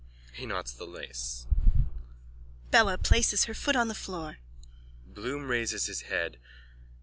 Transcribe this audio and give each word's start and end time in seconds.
_(He 0.33 0.47
knots 0.47 0.71
the 0.71 0.85
lace. 0.87 1.45
Bella 2.71 2.97
places 2.97 3.43
her 3.45 3.53
foot 3.53 3.75
on 3.75 3.87
the 3.87 3.93
floor. 3.93 4.37
Bloom 5.05 5.43
raises 5.47 5.85
his 5.85 6.01
head. 6.09 6.37